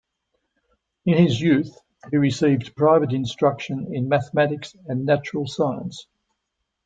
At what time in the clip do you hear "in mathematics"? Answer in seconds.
3.93-4.75